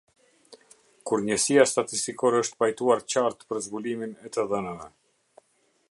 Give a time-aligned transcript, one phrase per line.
[1.09, 4.91] Kur njësia statistikore është pajtuar qartë për zbulimin e të dhënave.